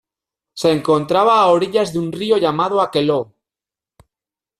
Se 0.61 0.71
encontraba 0.77 1.35
a 1.41 1.51
orillas 1.57 1.93
de 1.93 1.99
un 1.99 2.11
río 2.11 2.37
llamado 2.37 2.81
Aqueloo. 2.81 3.35